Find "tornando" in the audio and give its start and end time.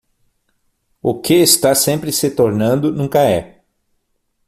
2.31-2.91